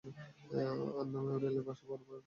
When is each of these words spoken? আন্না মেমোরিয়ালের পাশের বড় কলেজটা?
আন্না 1.01 1.19
মেমোরিয়ালের 1.19 1.63
পাশের 1.67 1.85
বড় 1.89 2.01
কলেজটা? 2.01 2.19